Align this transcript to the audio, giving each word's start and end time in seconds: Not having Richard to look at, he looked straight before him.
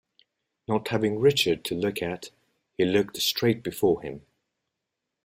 Not 0.67 0.87
having 0.87 1.19
Richard 1.19 1.63
to 1.65 1.75
look 1.75 2.01
at, 2.01 2.31
he 2.75 2.85
looked 2.85 3.17
straight 3.17 3.61
before 3.61 4.01
him. 4.01 4.25